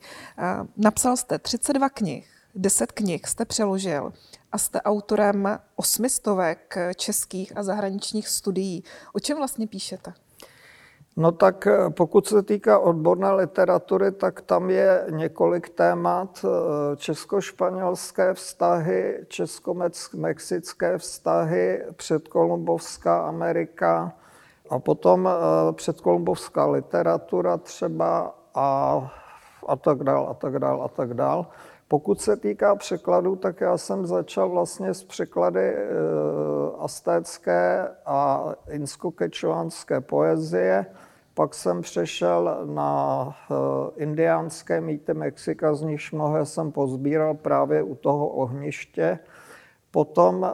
[0.78, 4.14] Napsal jste 32 knih, 10 knih jste přeložil
[4.52, 8.84] a jste autorem osmistovek českých a zahraničních studií.
[9.14, 10.14] O čem vlastně píšete?
[11.20, 16.46] No tak eh, pokud se týká odborné literatury, tak tam je několik témat.
[16.46, 24.14] Eh, česko-španělské vztahy, česko-mexické vztahy, předkolumbovská Amerika
[24.70, 29.02] a potom eh, předkolumbovská literatura třeba a,
[29.68, 31.48] a tak dál, a tak dál, a tak dál.
[31.90, 35.88] Pokud se týká překladů, tak já jsem začal vlastně s překlady e,
[36.80, 40.86] astécké a inskokečuánské poezie.
[41.34, 43.54] Pak jsem přešel na e,
[44.04, 49.20] indiánské mýty Mexika, z nichž mnohé jsem pozbíral právě u toho ohniště.
[49.92, 50.50] Potom, e,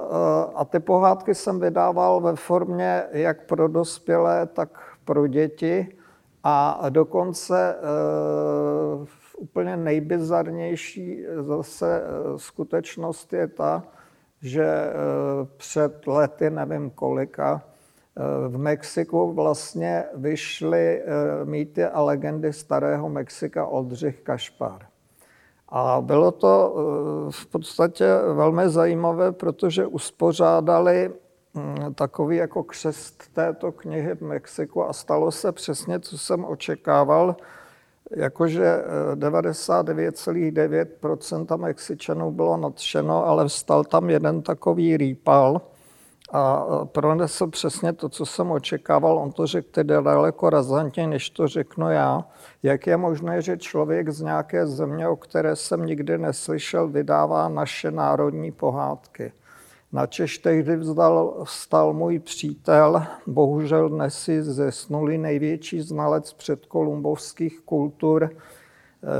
[0.55, 4.69] a ty pohádky jsem vydával ve formě jak pro dospělé, tak
[5.05, 5.97] pro děti.
[6.45, 7.75] A dokonce
[9.37, 13.83] úplně nejbizarnější zase eh, skutečnost je ta,
[14.41, 14.93] že eh,
[15.57, 21.03] před lety, nevím kolika, eh, v Mexiku vlastně vyšly
[21.43, 24.85] mýty a legendy starého Mexika Oldřich Kašpar.
[25.69, 26.75] A bylo to
[27.31, 31.11] v podstatě velmi zajímavé, protože uspořádali
[31.55, 37.35] hm, takový jako křest této knihy v Mexiku a stalo se přesně, co jsem očekával,
[38.11, 38.83] jakože
[39.15, 45.61] 99,9% eh, Mexičanů bylo nadšeno, ale vstal tam jeden takový rýpal
[46.31, 49.17] a eh, pronesl přesně to, co jsem očekával.
[49.17, 52.25] On to řekl tedy daleko razantně, než to řeknu já.
[52.63, 57.91] Jak je možné, že člověk z nějaké země, o které jsem nikdy neslyšel, vydává naše
[57.91, 59.31] národní pohádky?
[59.93, 68.29] Na Češ tehdy vzdal, vstal můj přítel, bohužel dnes si zesnulý největší znalec předkolumbovských kultur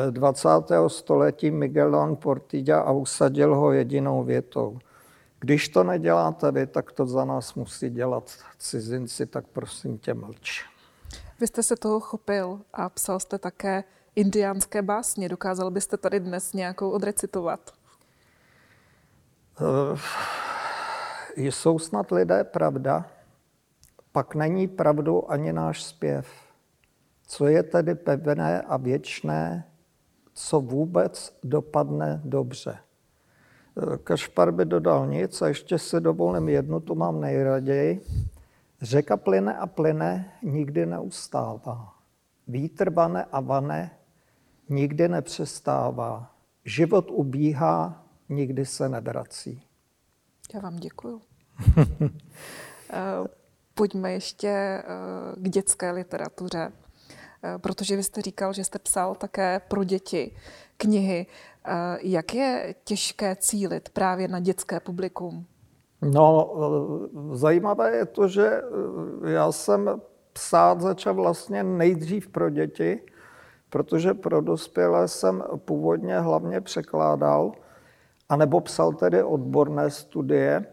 [0.09, 0.49] 20.
[0.71, 4.79] Eh, století Miguelón Portilla a usadil ho jedinou větou.
[5.39, 10.65] Když to neděláte vy, tak to za nás musí dělat cizinci, tak prosím tě mlč.
[11.39, 13.83] Vy jste se toho chopil a psal jste také
[14.15, 15.29] indiánské básně.
[15.29, 17.71] Dokázal byste tady dnes nějakou odrecitovat?
[19.61, 19.99] Uh
[21.35, 23.05] jsou snad lidé pravda,
[24.11, 26.27] pak není pravdou ani náš zpěv.
[27.27, 29.67] Co je tedy pevné a věčné,
[30.33, 32.77] co vůbec dopadne dobře.
[34.03, 38.01] Kašpar by dodal nic a ještě si dovolím jednu, tu mám nejraději.
[38.81, 41.93] Řeka plyne a plyne, nikdy neustává.
[42.47, 43.91] Vítr vane a vane,
[44.69, 46.35] nikdy nepřestává.
[46.65, 49.63] Život ubíhá, nikdy se nevrací.
[50.53, 51.21] Já vám děkuju.
[52.95, 53.27] Eh,
[53.73, 54.83] pojďme ještě eh,
[55.35, 56.71] k dětské literatuře,
[57.43, 60.35] eh, protože vy jste říkal, že jste psal také pro děti
[60.77, 61.25] knihy.
[62.01, 65.45] Jak je těžké cílit právě na dětské publikum?
[66.01, 66.53] No,
[67.31, 68.61] zajímavé je to, že
[69.25, 70.01] já jsem
[70.33, 73.01] psát začal vlastně nejdřív pro děti,
[73.69, 77.51] protože pro dospělé jsem původně hlavně překládal,
[78.29, 80.65] anebo psal tedy odborné studie.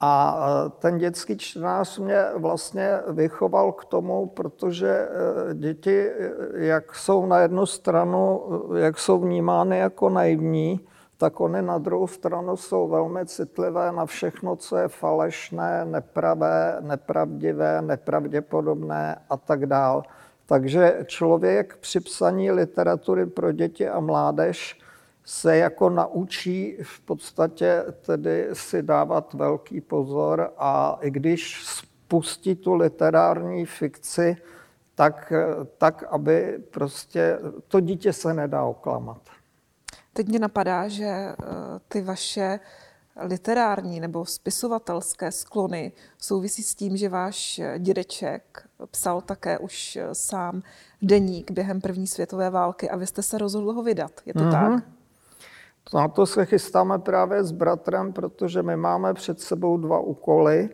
[0.00, 0.38] A
[0.78, 5.08] ten dětský čtenář mě vlastně vychoval k tomu, protože e,
[5.54, 8.42] děti, e, jak jsou na jednu stranu,
[8.76, 10.80] e, jak jsou vnímány jako naivní,
[11.16, 17.82] tak oni na druhou stranu jsou velmi citlivé na všechno, co je falešné, nepravé, nepravdivé,
[17.82, 20.02] nepravděpodobné a tak dál.
[20.46, 24.83] Takže člověk při psaní literatury pro děti a mládež
[25.24, 32.74] se jako naučí v podstatě tedy si dávat velký pozor a i když spustí tu
[32.74, 34.36] literární fikci,
[34.94, 35.32] tak,
[35.78, 39.20] tak aby prostě to dítě se nedá oklamat.
[40.12, 41.34] Teď mě napadá, že eh,
[41.88, 42.60] ty vaše
[43.16, 50.62] literární nebo spisovatelské sklony souvisí s tím, že váš dědeček psal také už sám
[51.02, 54.20] deník během první světové války a vy jste se rozhodl ho vydat.
[54.26, 54.72] Je to mm-hmm.
[54.74, 54.84] tak?
[55.94, 60.70] Na to se chystáme právě s bratrem, protože my máme před sebou dva úkoly.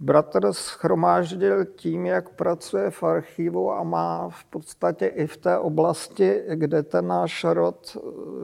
[0.00, 6.42] Bratr schromáždil tím, jak pracuje v archivu a má v podstatě i v té oblasti,
[6.54, 7.96] kde ten náš rod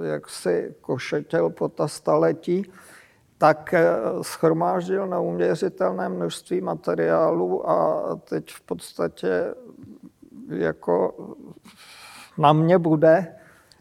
[0.02, 2.72] jaksi košetěl po ta staletí,
[3.38, 3.86] tak eh,
[4.22, 9.54] schromáždil neuměřitelné množství materiálů a teď v podstatě
[10.48, 11.14] jako
[12.38, 13.34] na mě bude,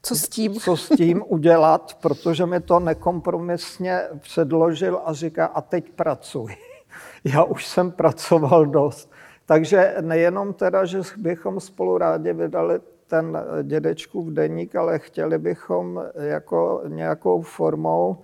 [0.05, 0.53] co s tím?
[0.53, 6.55] Co s tím udělat, protože mi to nekompromisně předložil a říká, a teď pracuj.
[7.23, 9.11] Já už jsem pracoval dost.
[9.45, 16.03] Takže nejenom teda, že bychom spolu rádi vydali ten dědečku v deník, ale chtěli bychom
[16.15, 18.17] jako nějakou formou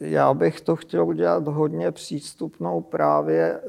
[0.00, 3.62] já bych to chtěl udělat hodně přístupnou právě eh,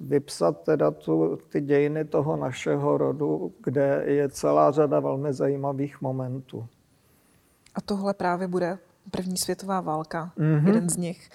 [0.00, 6.66] vypsat teda tu, ty dějiny toho našeho rodu, kde je celá řada velmi zajímavých momentů.
[7.74, 8.78] A tohle právě bude
[9.10, 10.66] první světová válka, mm-hmm.
[10.66, 11.30] jeden z nich.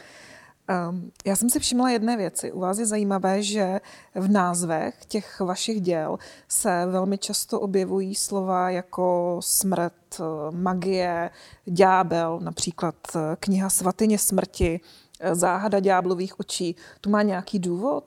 [0.69, 2.51] Um, já jsem si všimla jedné věci.
[2.51, 3.79] U vás je zajímavé, že
[4.15, 9.93] v názvech těch vašich děl se velmi často objevují slova jako smrt,
[10.51, 11.29] magie,
[11.65, 14.79] ďábel, například eh, kniha Svatyně smrti,
[15.19, 16.75] eh, záhada ďáblových očí.
[17.01, 18.03] To má nějaký důvod?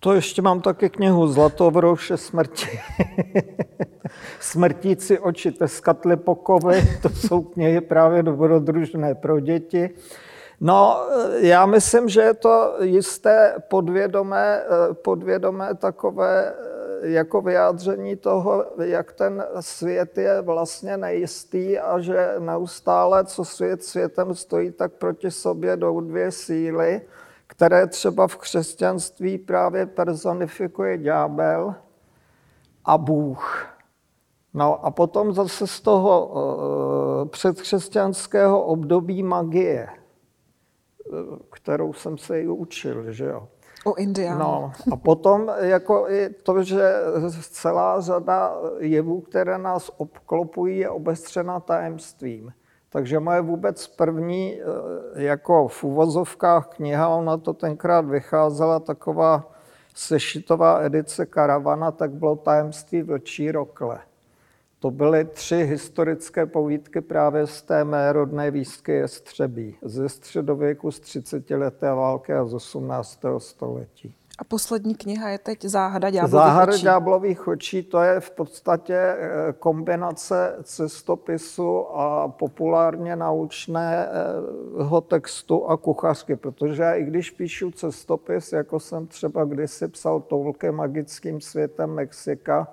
[0.00, 2.80] To ještě mám taky knihu Zlatovrouše smrti.
[4.40, 9.90] Smrtíci oči teskatli pokovy, to jsou knihy právě dobrodružné pro děti.
[10.60, 11.06] No,
[11.40, 16.54] já myslím, že je to jisté podvědomé, podvědomé takové
[17.02, 24.34] jako vyjádření toho, jak ten svět je vlastně nejistý a že neustále, co svět světem
[24.34, 27.00] stojí, tak proti sobě jdou dvě síly,
[27.46, 31.74] které třeba v křesťanství právě personifikuje ďábel
[32.84, 33.66] a Bůh.
[34.54, 39.88] No a potom zase z toho uh, předkřesťanského období magie
[41.50, 43.48] kterou jsem se i učil, že jo.
[43.84, 44.38] O Indiánu.
[44.38, 46.92] No, a potom jako i to, že
[47.40, 52.52] celá řada jevů, které nás obklopují, je obestřena tajemstvím.
[52.90, 59.52] Takže moje vůbec první eh, jako v uvozovkách kniha, ona to tenkrát vycházela taková
[59.94, 64.00] sešitová edice Karavana, tak bylo tajemství vlčí rokle.
[64.80, 69.76] To byly tři historické povídky právě z té mé rodné výzky Jestřebí.
[69.82, 71.50] Ze středověku, z 30.
[71.50, 73.20] leté války a z 18.
[73.38, 74.14] století.
[74.38, 76.82] A poslední kniha je teď Záhada ďáblových Záhada očí.
[76.82, 79.18] ďáblových očí, to je v podstatě eh,
[79.58, 89.06] kombinace cestopisu a populárně naučného textu a kuchařky, protože i když píšu cestopis, jako jsem
[89.06, 92.68] třeba kdysi psal Toulke magickým světem Mexika,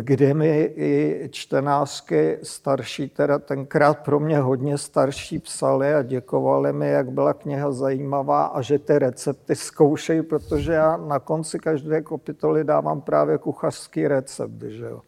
[0.00, 6.88] kde mi i čtenářky starší, teda tenkrát pro mě hodně starší, psali a děkovali mi,
[6.88, 12.64] jak byla kniha zajímavá a že ty recepty zkoušejí, protože já na konci každé kapitoly
[12.64, 14.62] dávám právě kuchařský recept.
[14.62, 15.00] Že jo.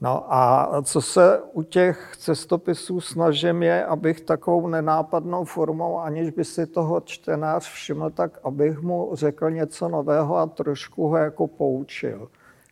[0.00, 6.44] No a co se u těch cestopisů snažím je, abych takovou nenápadnou formou, aniž by
[6.44, 12.28] si toho čtenář všiml, tak abych mu řekl něco nového a trošku ho jako poučil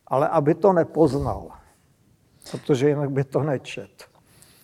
[0.09, 1.49] ale aby to nepoznal,
[2.51, 4.09] protože jinak by to nečet.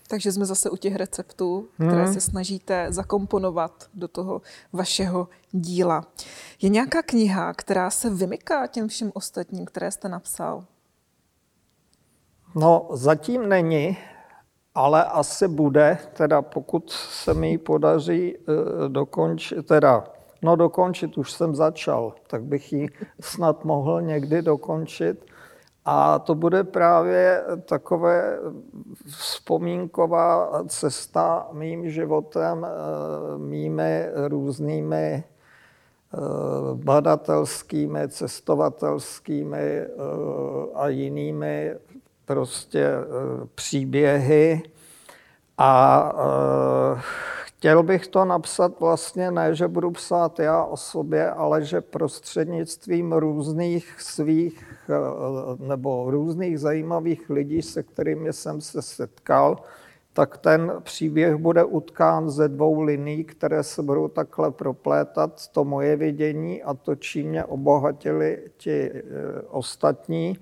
[0.07, 2.13] Takže jsme zase u těch receptů, které hmm.
[2.13, 4.41] se snažíte zakomponovat do toho
[4.73, 6.05] vašeho díla.
[6.61, 10.63] Je nějaká kniha, která se vymyká těm všem ostatním, které jste napsal?
[12.55, 13.97] No, zatím není,
[14.75, 18.45] ale asi bude, teda pokud se mi podaří uh,
[18.87, 20.03] dokončit, teda
[20.41, 22.87] no dokončit, už jsem začal, tak bych ji
[23.19, 25.25] snad mohl někdy dokončit.
[25.85, 28.39] A to bude právě takové
[29.07, 35.23] vzpomínková cesta mým životem, eh, mými různými
[36.13, 36.17] eh,
[36.73, 39.87] badatelskými, cestovatelskými eh,
[40.73, 41.75] a jinými
[42.25, 42.89] prostě
[43.55, 44.63] příběhy.
[45.57, 46.11] A
[47.57, 53.13] chtěl bych to napsat vlastně ne, že budu psát já o sobě, ale že prostřednictvím
[53.13, 59.57] různých svých Eh, nebo různých zajímavých lidí, se kterými jsem se setkal,
[60.13, 65.47] tak ten příběh bude utkán ze dvou liní, které se budou takhle proplétat.
[65.47, 69.01] To moje vidění a to, čím mě obohatili ti eh,
[69.49, 70.37] ostatní,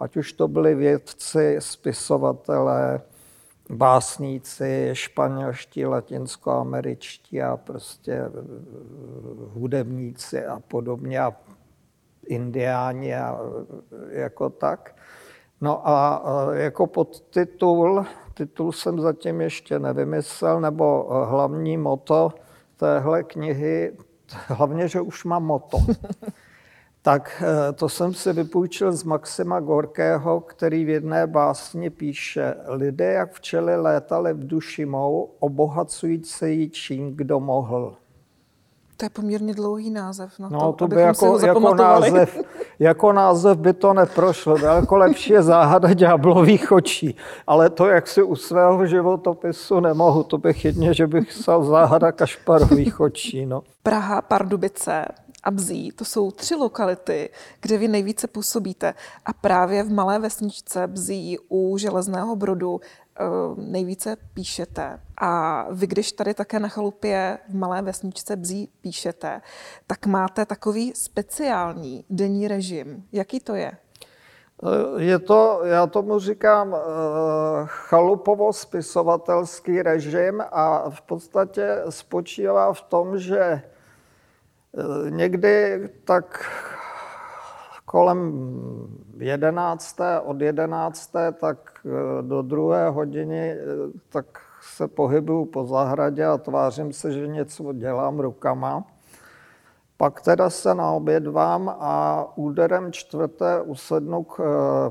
[0.00, 3.00] ať už to byli vědci, spisovatelé,
[3.70, 8.30] básníci, španělští, latinskoameričtí a prostě eh,
[9.52, 11.32] hudebníci a podobně a
[12.26, 14.96] indiáni a eh, jako tak.
[15.60, 22.32] No a jako podtitul, titul jsem zatím ještě nevymyslel, nebo hlavní moto
[22.76, 23.96] téhle knihy,
[24.46, 25.78] hlavně, že už mám moto.
[27.08, 33.12] tak eh, to jsem si vypůjčil z Maxima Gorkého, který v jedné básni píše Lidé
[33.12, 37.96] jak včely létali v duši mou, obohacující se jí čím, kdo mohl.
[38.96, 42.38] To je poměrně dlouhý název na no, to, to by jako, jako, název,
[42.78, 44.58] jako název by to neprošlo.
[44.58, 47.16] Daleko lepší je záhada ďáblových očí.
[47.46, 52.12] Ale to, jak si u svého životopisu nemohu, to bych jedně, že bych psal záhada
[52.12, 53.46] kašparových očí.
[53.46, 53.62] No.
[53.82, 55.04] Praha, Pardubice,
[55.42, 57.30] a Bzí, to jsou tři lokality,
[57.60, 58.94] kde vy nejvíce působíte.
[59.24, 63.24] A právě v malé vesničce Bzí u Železného Brodu eh,
[63.56, 65.00] nejvíce píšete.
[65.16, 69.40] A vy, když tady také na chalupě v malé vesničce Bzí píšete,
[69.86, 73.04] tak máte takový speciální denní režim.
[73.12, 73.72] Jaký to je?
[74.62, 76.78] Eh, je to, já tomu říkám, eh,
[77.66, 83.62] chalupovo-spisovatelský režim a v podstatě spočívá v tom, že
[85.10, 86.44] někdy tak
[87.88, 88.32] kolem
[89.18, 93.58] jedenácté, od jedenácté, tak eh, do druhé hodiny, eh,
[94.08, 94.26] tak
[94.60, 98.84] se pohybuju po zahradě a tvářím se, že něco dělám rukama.
[99.96, 104.40] Pak teda se naobědvám a úderem čtvrté usednu k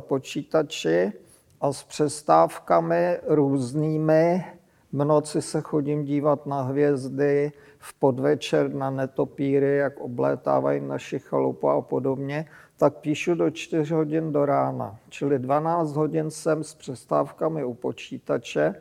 [0.08, 1.14] počítači
[1.62, 4.57] a s přestávkami různými.
[4.94, 11.70] V noci se chodím dívat na hvězdy, v podvečer na netopíry, jak oblétávají naši chalupu
[11.70, 12.46] a podobně,
[12.78, 15.00] tak píšu do 4 hodin do rána.
[15.10, 18.76] Čili 12 hodin jsem s přestávkami u počítače,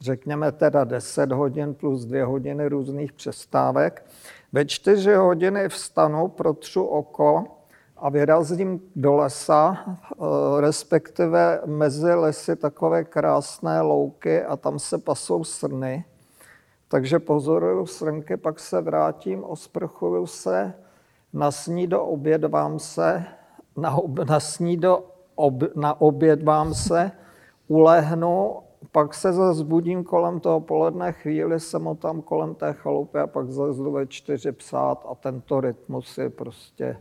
[0.00, 4.04] řekněme teda 10 hodin plus 2 hodiny různých přestávek.
[4.52, 7.44] Ve 4 hodiny vstanu, protřu oko
[8.04, 15.44] a vyrazím do lesa, eh, respektive mezi lesy takové krásné louky a tam se pasou
[15.44, 16.04] srny.
[16.88, 20.74] Takže pozoruju srnky, pak se vrátím, osprchuju se,
[21.32, 23.24] na snído obědvám se,
[23.76, 27.12] na, ob, na snído ob, na obědvám se,
[27.68, 28.56] ulehnu,
[28.92, 33.50] pak se zase budím kolem toho poledne, chvíli se tam kolem té chalupy a pak
[33.50, 36.96] zase ve čtyři psát a tento rytmus je prostě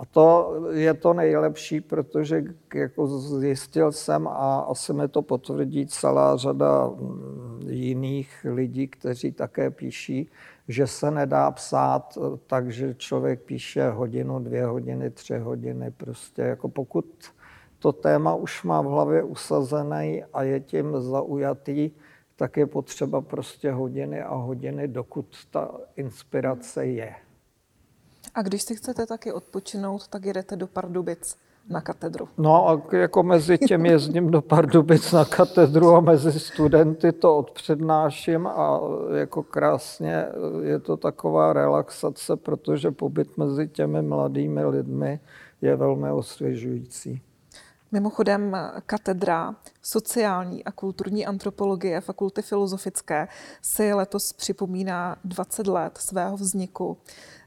[0.00, 2.44] a to je to nejlepší, protože
[2.74, 9.70] jako zjistil jsem a asi mi to potvrdí celá řada mm, jiných lidí, kteří také
[9.70, 10.30] píší,
[10.68, 15.90] že se nedá psát tak, že člověk píše hodinu, dvě hodiny, tři hodiny.
[15.90, 17.06] Prostě jako pokud
[17.78, 21.90] to téma už má v hlavě usazené a je tím zaujatý,
[22.36, 27.14] tak je potřeba prostě hodiny a hodiny, dokud ta inspirace je.
[28.34, 31.36] A když si chcete taky odpočinout, tak jedete do Pardubic
[31.68, 32.28] na katedru.
[32.38, 38.46] No a jako mezi těm jezdím do Pardubic na katedru a mezi studenty to odpřednáším
[38.46, 38.80] a
[39.14, 40.26] jako krásně
[40.62, 45.20] je to taková relaxace, protože pobyt mezi těmi mladými lidmi
[45.62, 47.22] je velmi osvěžující.
[47.92, 53.28] Mimochodem, katedra sociální a kulturní antropologie Fakulty filozofické
[53.62, 56.96] si letos připomíná 20 let svého vzniku.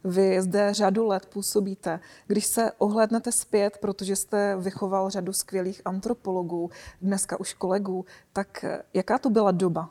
[0.03, 1.99] Vy zde řadu let působíte.
[2.27, 6.69] Když se ohlédnete zpět, protože jste vychoval řadu skvělých antropologů,
[7.01, 9.89] dneska už kolegů, tak jaká to byla doba?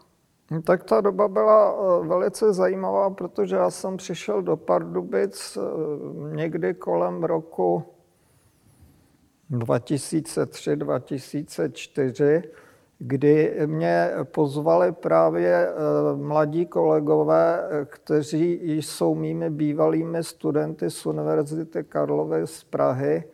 [0.51, 6.37] No, tak ta doba byla eh, velice zajímavá, protože já jsem přišel do Pardubic eh,
[6.37, 7.85] někdy kolem roku
[9.53, 12.43] 2003-2004,
[12.99, 15.73] kdy mě pozvali právě eh,
[16.17, 23.25] mladí kolegové, kteří jsou mými bývalými studenty z Univerzity Karlovy z Prahy,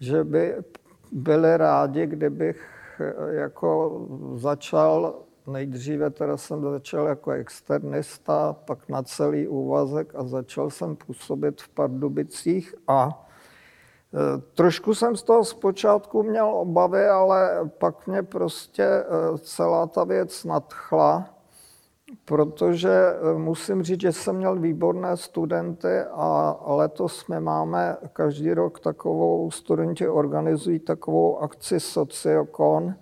[0.00, 0.54] že by
[1.12, 2.68] byli rádi, kdybych
[3.00, 4.00] eh, jako
[4.34, 5.14] začal,
[5.46, 11.68] nejdříve teda jsem začal jako externista, pak na celý úvazek a začal jsem působit v
[11.68, 13.23] Pardubicích a Eh,
[14.54, 19.04] trošku jsem z toho zpočátku měl obavy, ale pak mě prostě eh,
[19.38, 21.34] celá ta věc nadchla,
[22.24, 28.80] protože eh, musím říct, že jsem měl výborné studenty a letos my máme každý rok
[28.80, 32.94] takovou, studenti organizují takovou akci Sociokon.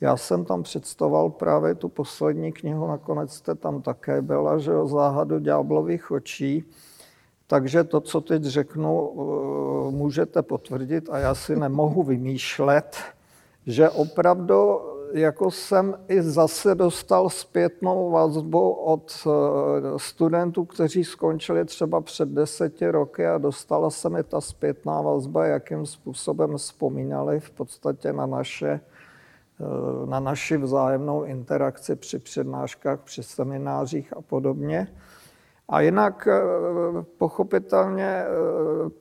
[0.00, 4.86] Já jsem tam představoval právě tu poslední knihu, nakonec jste tam také byla, že o
[4.86, 6.64] záhadu ďáblových očí.
[7.46, 9.12] Takže to, co teď řeknu,
[9.90, 12.96] můžete potvrdit a já si nemohu vymýšlet,
[13.66, 14.80] že opravdu
[15.12, 22.90] jako jsem i zase dostal zpětnou vazbu od eh, studentů, kteří skončili třeba před deseti
[22.90, 28.70] roky a dostala se mi ta zpětná vazba, jakým způsobem vzpomínali v podstatě na naše
[28.70, 34.88] eh, na naši vzájemnou interakci při přednáškách, při seminářích a podobně.
[35.68, 36.42] A jinak eh,
[37.18, 38.26] pochopitelně eh,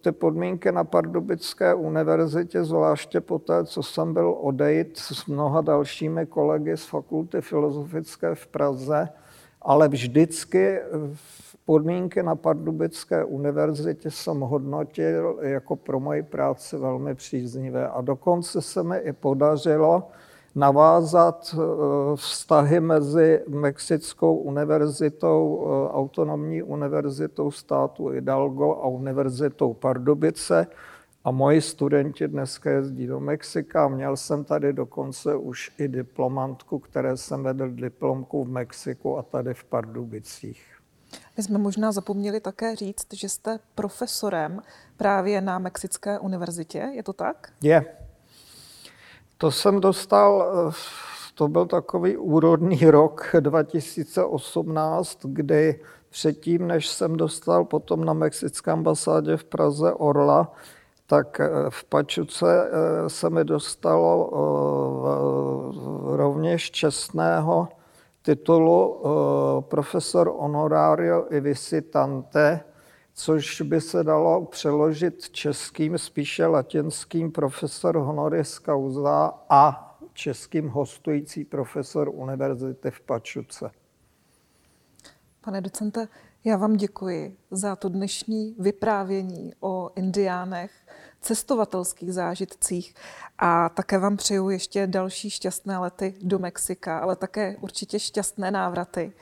[0.01, 6.26] ty podmínky na Pardubické univerzitě, zvláště po té, co jsem byl odejít s mnoha dalšími
[6.26, 9.09] kolegy z Fakulty filozofické v Praze,
[9.62, 10.80] ale vždycky
[11.66, 17.88] podmínky na Pardubické univerzitě jsem hodnotil jako pro moji práci velmi příznivé.
[17.88, 20.09] A dokonce se mi i podařilo,
[20.56, 21.58] navázat eh,
[22.16, 30.68] vztahy mezi Mexickou univerzitou, eh, autonomní univerzitou státu Hidalgo a univerzitou Pardubice.
[31.24, 33.88] A moji studenti dneska jezdí do Mexika.
[33.88, 39.54] Měl jsem tady dokonce už i diplomantku, které jsem vedl diplomku v Mexiku a tady
[39.54, 40.64] v Pardubicích.
[41.38, 44.62] My jsme možná zapomněli také říct, že jste profesorem
[44.97, 47.54] právě na Mexické univerzitě, je to tak?
[47.64, 47.86] Je.
[49.42, 50.72] To jsem dostal, eh,
[51.36, 55.80] to byl takový úrodný rok 2018, kdy
[56.10, 60.52] předtím, než jsem dostal potom na Mexické ambasádě v Praze Orla,
[61.08, 64.30] tak eh, v Pačuce eh, se mi dostalo
[66.06, 67.68] rovněž čestného
[68.22, 69.02] titulu
[69.62, 72.62] profesor honorario i visitante,
[73.22, 82.09] což by se dalo přeložit českým, spíše latinským profesor honoris causa a českým hostující profesor
[82.13, 83.72] univerzity v Pačuce.
[85.41, 86.07] Pane docente,
[86.43, 90.72] já vám děkuji za to dnešní vyprávění o indiánech,
[91.22, 92.95] cestovatelských zážitcích
[93.38, 99.13] a také vám přeju ještě další šťastné lety do Mexika, ale také určitě šťastné návraty.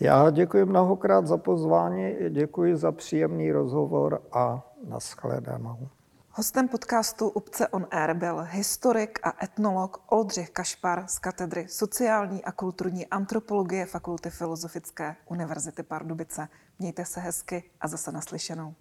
[0.00, 5.88] Já děkuji mnohokrát za pozvání, děkuji za příjemný rozhovor a nashledanou.
[6.30, 12.52] Hostem podcastu Upce on Air byl historik a etnolog Oldřich Kašpar z katedry sociální a
[12.52, 16.48] kulturní antropologie Fakulty Filozofické Univerzity Pardubice.
[16.78, 18.74] Mějte se hezky a zase naslyšenou.